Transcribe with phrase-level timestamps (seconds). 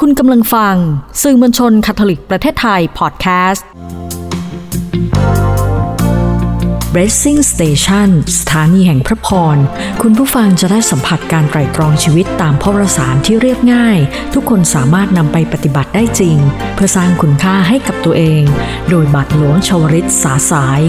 [0.00, 0.76] คุณกำลังฟัง
[1.22, 3.66] สื่อมวลชนคาทอลิกประเทศไทยพอดแคสต์
[6.94, 9.56] Blessing Station สถานีแห่งพระพร
[10.02, 13.98] คุณผู้ฟังจะได้สัมผัสการไตร่ตรองชีวิตตามพระวสารที่เรียบง่าย
[14.34, 16.36] ทุกคนสามารถนำไปปฏิบัติได้จริง
[16.74, 18.42] เพื่อสร้างคุณค่าให้กับตัวเอง
[18.90, 20.80] โดยบัตรหลวงชวริตสาสาย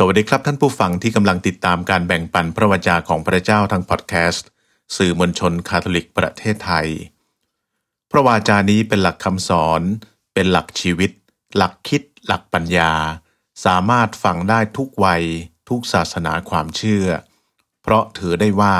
[0.00, 4.48] สวัสดีครับท่านผู้ฟังที่กำลังติดตามการแบ่งปันพระวจาของพระเจ้าทางพอดแคสต์
[4.96, 6.88] สื่อมวลชนคาทอลิกประเทศไทย
[8.10, 9.82] พระวาจานี้เป็นหลักคำสอน
[10.34, 11.10] เป็นหลักชีวิต
[11.56, 12.92] หลักคิด หลักปัญญา
[13.64, 15.22] สามารถฟังได้ทุกวัย
[15.68, 17.06] ทุกศาสนาความเชื่อ
[17.82, 18.76] เพราะถือได้ว่า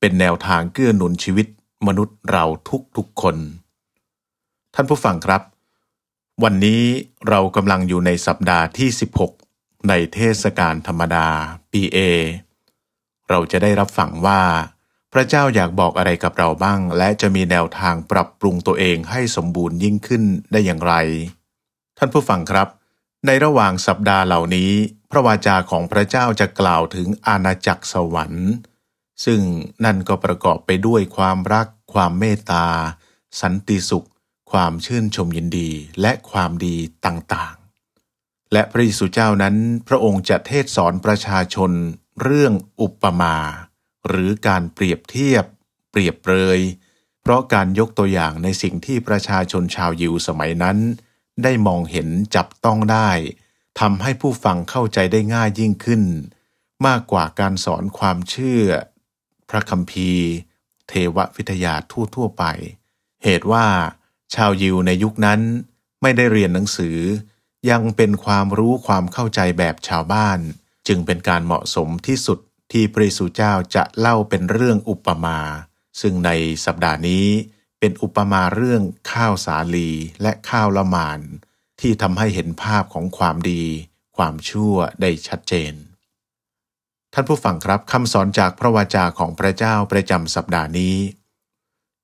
[0.00, 1.46] เป็นแนวทางเกื้อหนุนชีวิต
[1.86, 3.36] มนุษย์เราทุกทุกๆคน
[4.74, 5.42] ท่านผู้ฟังครับ
[6.44, 6.82] วันนี้
[7.28, 9.47] เรากำลังอยู่ในสัปดาห์ที่ 16
[9.88, 11.28] ในเทศกาลธรรมดา
[11.70, 11.98] ปีเอ
[13.28, 14.40] เราจะได้รับฟังว่า
[15.12, 20.94] พระเจ้าอยากบอกอะไรกับเราบ้าง และจะมีแนวทางปรับปรุงตัวเองให้สมบูรณ์ยิ่งขึ้นได้อย่างไร
[21.98, 22.68] ท่านผู้ฟังครับ
[23.26, 24.70] ในระหว่างสัปดาห์เหล่านี้
[25.10, 28.50] พระวาจาของพระเจ้าจะกล่าวถึงอาณาจักรสวรรค์
[29.24, 29.40] ซึ่ง
[29.84, 32.66] นั่นก็ประกอบไปด้วยความรัก ความเมตตา
[33.40, 34.08] สันติสุข
[34.50, 37.57] ความชื่นชมยินดีและความดีต่าง
[38.52, 39.56] และพระเยซูเจ้านั้น
[39.88, 41.72] พระองค์จะเทศสอนประชาชน
[42.22, 43.36] เรื่องอุปมา
[44.08, 45.44] หรือการเปรียบเทียบ
[45.90, 46.60] เปรียบเปรย
[47.22, 50.78] เพราะการยกตัวอย่างในสิ่งที่ประชาชนชาวยิวสมัยนั้น
[51.42, 53.10] ได้มองเห็นจับต้องได้
[53.80, 56.02] ทำให้ผู้ฟังเข้าใจได้ง่ายยิ่งขึ้น
[56.86, 58.64] มากกว่าการสอนความเชื่อ
[59.48, 60.26] พระคัมภีร์
[60.88, 61.74] เทววิทยา
[62.14, 62.44] ทั่วๆไป
[63.24, 63.66] เหตุว่า
[64.34, 65.40] ชาวยิวในยุคนั้น
[66.02, 66.98] ไม่ได้เรียนหนังสือ
[67.70, 70.38] ยังเป็นความรู้ความเข้าใจแบบชาวบ้าน
[70.88, 72.38] จึงเป็นการเหมาะสมที่สุด
[72.72, 75.38] ที่พระเยซูเจ้าจะเล่าเป็นเรื่องอุปมา
[76.00, 76.30] ซึ่งใน
[76.64, 77.26] สัปดาห์นี้
[77.80, 79.90] เป็นอุปมาเรื่องข้าวสาลี
[80.22, 81.20] และข้าวละมาน
[81.80, 83.64] ที่ทำให้เห็นภาพของความดี
[84.16, 85.74] ความชั่วได้ชัดเจน
[87.12, 90.96] ท่านผู้ฟังครับคำสอนจากพระวจาของพระเจ้าประจำสัปดาห์นี้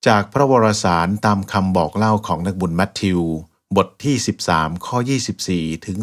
[0.06, 3.20] จากพระวรสารตามคำบอกเล่าของนักบุญมัทธิว
[3.76, 4.16] บทที่
[4.50, 4.96] 13 ข้อ
[5.42, 5.98] 24 ถึง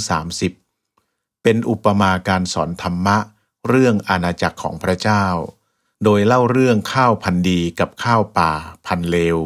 [0.69, 3.17] 30 เป็นอุปมาการสอนธรรมะ
[3.67, 5.25] เรื่องอาณาจักรของพระเจ้า
[6.03, 8.51] โดยเล่าเรื่องข้าวพันดีกับข้าวป่า
[8.85, 9.37] พันเลว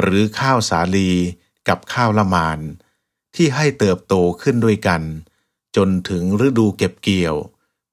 [0.00, 1.10] หรือข้าวสาลี
[1.68, 2.60] กับข้าวละมาน
[3.34, 5.02] ที่ให้เติบโตขึ้นด้วยกัน
[5.76, 7.36] จนถึงฤดูเก็บเกี่ยว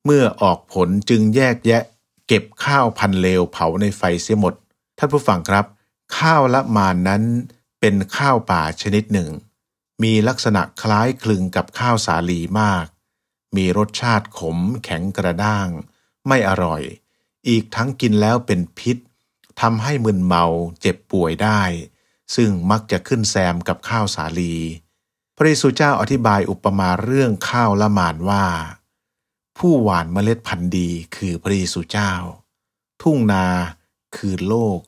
[0.04, 1.84] เมื่อออกผลจึงแยกแยะ
[2.28, 4.54] เก็บข้าวพันเลวเผาในไฟเสียหมด
[4.98, 5.66] ท่านผู้ฟังครับ
[6.18, 7.24] ข้าวละมานนั้น
[7.80, 9.30] เป็นข้าวป่าชนิดหนึ่ง
[10.04, 12.86] มีลักษณะคล้ายคลึงกับข้าวสาลีมาก
[13.56, 15.70] มีรสชาติขมแข็งกระด้าง
[16.28, 16.82] ไม่อร่อย
[17.48, 18.98] อีกทั้งกินแล้วเป็นพิษ
[19.62, 20.46] ทำให้มึนเมา
[20.82, 21.62] เจ็บป่วยได้
[22.36, 24.56] ซึ่งมักจะขึ้นแซมกับข้าวสาลี
[25.36, 28.46] พระเยซูเจ้าอธิบายอุปมาเรื่องข้าวละมานว่า
[29.58, 32.14] ผู้หว่านเมล็ดพันธุ์ดีคือพระเยซูเจ้า
[33.02, 33.46] ทุ่งนา
[34.18, 34.80] คือโลก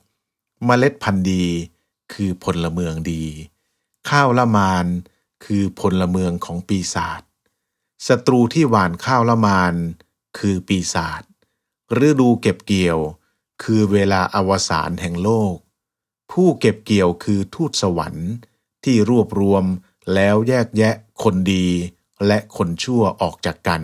[0.66, 1.44] เมล็ดพันธุ์ดี
[2.12, 3.24] คือพลเมืองดี
[4.10, 4.86] ข้าวละมาน
[5.44, 7.22] คือพลเมืองของปีศาจ
[8.08, 9.74] ศัตรูที่หวานข้าวละมาน
[10.38, 11.22] คือปีศาจ
[12.06, 12.98] ฤดูเก็บเกี่ยว
[13.62, 15.54] คือเวลาอวสานแห่งโลก
[16.32, 18.30] ผู้เก็บเกี่ยวคือทูตสวรรค์
[18.84, 19.64] ที่รวบรวม
[20.14, 21.66] แล้วแยกแยะคนดี
[22.26, 23.82] และคนชั่วออกจากกัน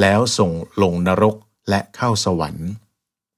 [0.00, 1.36] แล้วส่งลงนรก
[1.68, 2.68] และเข้าสวรรค์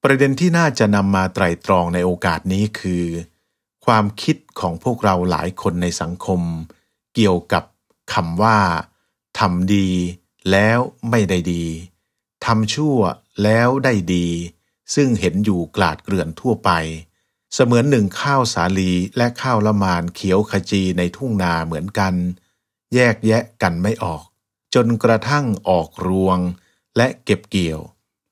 [0.02, 3.04] ประเด็นที่น่าจะนำมาไตร่ตรองในโอกาสนี้คือ
[3.94, 6.40] ความคิดของพวกเราหลายคนในสังคม
[7.14, 7.64] เกี่ยวกับ
[8.12, 8.58] คำว่า
[9.38, 9.90] ทำดี
[10.50, 10.78] แล้ว
[11.10, 11.64] ไม่ได้ดี
[12.44, 12.98] ทำชั่ว
[13.42, 14.26] แล้วได้ดี
[14.94, 16.70] ซึ่งเห็นอยู่กลาดเกลื่อนทั่วไป
[17.54, 22.14] เสมือนหนึ่งข้าวสาลีและข้าวละมานเขียวขจีในทุ่งนาเหมือนกัน
[22.94, 24.22] แยกแยะกันไม่ออก
[24.74, 26.38] จนกระทั่งออกรวง
[26.96, 27.80] และเก็บเกี่ยว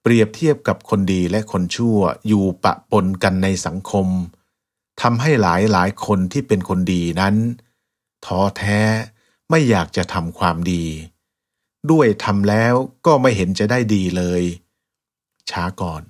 [0.02, 4.08] เปรียบเทียบกับคนดีและคนชั่วอยู่ปะปนกันในสังคม
[5.00, 7.34] ทำให้หลายหลายคนที่เป็นคนดีนั้น
[8.24, 8.80] ท้อแท้
[9.50, 10.84] ไม่อยากจะทำความดี
[11.90, 12.74] ด้วยทำแล้ว
[13.06, 14.42] ก็ไม่เห็นจะได้ดีเลย
[15.50, 16.02] ช้าก่อน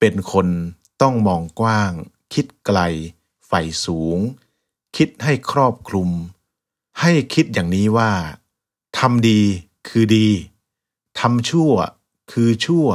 [0.00, 0.48] เป็นคน
[1.02, 1.92] ต้องมองกว้าง
[2.34, 2.78] คิดไกล
[3.46, 4.18] ใฝ่สูง
[4.96, 6.10] คิดให้ครอบคลุม
[7.00, 8.12] ให้คิดอย่างนี้ว่า
[8.98, 9.42] ทำดี
[9.88, 10.28] คือดี
[11.20, 11.72] ทำชั่ว
[12.32, 12.88] คือชั่ว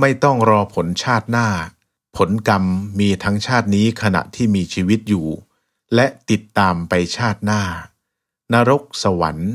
[0.00, 1.48] ไม่ต้องรอผลชาติหน้า
[2.16, 2.64] ผลกรรม
[3.00, 5.26] มีทั้งชาตินี้ขณะที่มีชีวิตอยู่
[5.94, 7.62] และติดตามไปชาติหน้า
[8.52, 9.52] นรกสวรรค์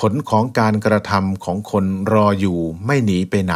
[0.00, 3.54] ผลของการกระทำของคนรออยู่ไม่หนีไปไหน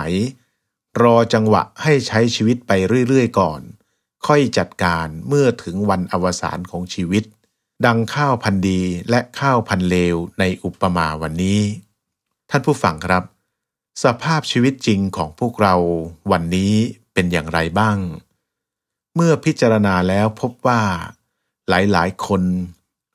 [1.02, 2.72] รอจังหวะให้ใช้ชีวิตไป
[3.08, 3.60] เรื่อยๆก่อน
[4.26, 7.24] ค่อยจัดการเมื่อถึงวันอวสานของชีวิต
[7.86, 8.80] ดังข้าวพันดี
[9.10, 11.60] และข้าวพันเลวในอุปมาวันนี้
[12.50, 13.22] ท่านผู้ฟังครับ
[14.04, 15.74] สภาพชีวิตจริงของพวกเรา
[16.32, 16.74] วันนี้
[17.12, 17.98] เป็นอย่างไรบ้าง
[19.14, 20.82] เมื่อพิจารณาแล้วพบว่า
[21.68, 22.42] หลายๆ คน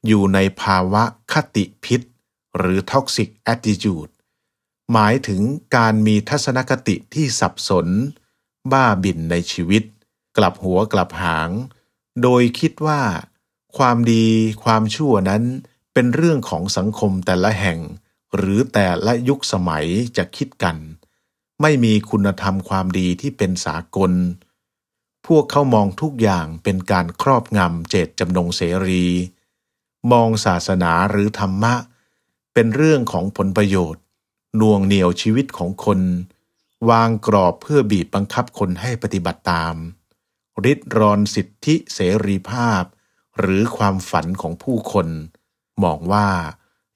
[0.08, 1.04] อยู่ในภาวะ
[1.34, 2.02] คติพิษ
[2.58, 4.12] หรือ toxic attitude
[4.94, 5.42] หมายถึง
[5.76, 7.88] การมีทัศนคติที่สับสน
[8.72, 9.84] บ้าบินในชีวิต
[10.38, 11.50] กลับหัวกลับหาง
[12.22, 13.02] โดยคิดว่า
[13.78, 14.26] ความดี
[14.64, 15.44] ความชั่วนั้น
[15.94, 17.80] เป็นเรื่องของสังคมแต่ละแห่ง
[18.36, 19.86] หรือแต่ละยุคสมัย
[20.18, 20.78] จะคิดกัน
[21.62, 24.12] ไม่มีคุณธรรมความดีที่เป็นสากล
[25.28, 29.06] พวกเขามองทุกอย่างเป็นการครอบงำเจตจำนงเสรี
[30.12, 31.76] มองศาสนาหรือธรรมะ
[32.54, 34.04] เป็นเรื่องของผลประโยชน์
[34.60, 36.00] น่วงเหนี่ยวชีวิตของคน
[36.90, 39.76] วางกรอบเพื่อบีบบังคับคนให้ปฏิบัติตาม
[40.64, 42.84] ริดรอนสิทธิเสรีภาพ
[43.40, 45.08] หรือความฝันของผู้คน
[45.84, 46.30] มองว่า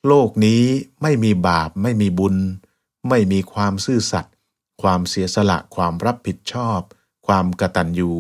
[0.08, 0.64] โลกนี้
[1.02, 2.36] ไม่มีบาปไม่มีบุญ
[3.10, 4.34] ไม่มีความซื่อสัตย์
[4.82, 6.80] ความเสียสละความรับผิดชอบ
[7.28, 8.14] ความกตัญญู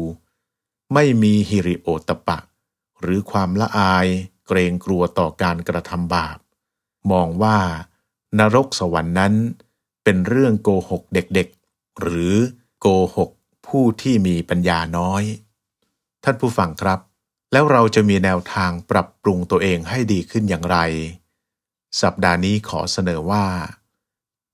[0.93, 2.39] ไม่มีฮิริโอตปะ
[3.01, 4.07] หรือความละอาย
[4.47, 6.37] เกรงกลัวต่อการกระทำบาป
[7.11, 7.57] มองว่า
[8.39, 9.33] นรกสวรรค์นั้น
[10.03, 12.33] เป็นเรื่องโกหกเด็กๆ หรือ
[12.79, 13.29] โกหก
[13.67, 15.23] ผู้ที่มีปัญญาน้อย
[16.23, 16.99] ท่านผู้ฟังครับ
[17.51, 20.77] แล้วเราจะมีแนวทางปรับปรุงตัวเองให้ดีขึ้นอย่างไร
[22.01, 23.45] สัปดาห์นี้ขอเสนอว่า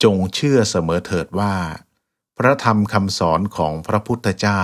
[0.03, 1.53] จงเชื่อเสมอเถิดว่า
[2.41, 4.63] พระธรรมคำสอนของพระพุทธเจ้า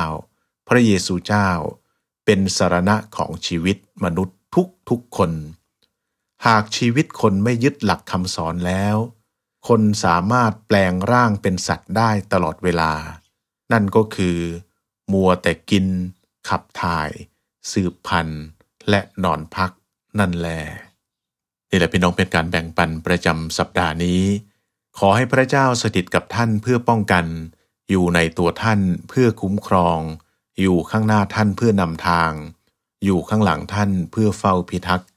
[0.68, 1.50] พระเยซูเจ้า
[2.25, 5.31] เป็นสารณะของชีวิตมนุษย์ทุกทุกๆคน
[6.48, 8.95] หากชีวิตคนไม่ยึดหลักคำสอนแล้ว
[9.68, 12.94] คนสามารถแปลงร่างเป็นสัตว์ได้ตลอดเวลา
[13.72, 14.38] นั่นก็คือ
[15.12, 15.86] มัวแต่กิน
[16.50, 17.10] ขับถ่าย
[17.71, 18.44] สืบพันธุ์
[18.89, 19.71] และนอนพัก
[20.19, 20.50] นั่นแล
[21.69, 24.21] นี่แหละพี่น้องเป็นการแบ่งปันประจำสัปดาห์นี้
[24.98, 27.25] ขอให้พระเจ้าสถิตกับท่านเพื่อป้องกัน
[27.89, 29.99] อยู่ในตัวท่านเพื่อคุ้มครอง
[30.61, 32.31] อยู่ข้างหน้าท่านเพื่อนำทาง
[33.03, 35.09] อยู่ข้างหลังท่านเพื่อเฝ้าพิทักษ์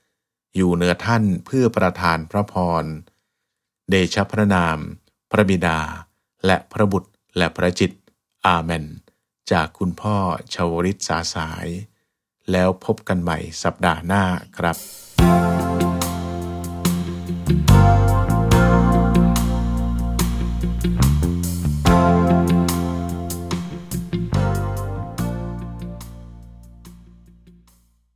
[0.57, 2.85] อยู่เหนือท่านเพื่อประทานพระพร
[3.91, 4.79] เดชะพระนาม
[5.31, 5.81] พระบิดา
[6.47, 7.93] และพระบุตรและพระจิต
[8.47, 8.85] อาเมน
[9.53, 10.17] จากคุณพ่อ
[10.55, 11.69] ชาวริตสาสาย
[12.51, 14.25] แล้วพบกันใหม่สัปดาห์หน้า
[14.57, 15.58] ครับ